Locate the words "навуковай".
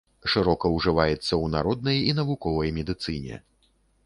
2.21-2.73